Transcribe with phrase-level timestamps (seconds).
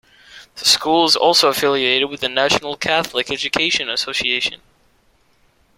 [0.55, 4.59] The school is also affiliated with the National Catholic Education Association.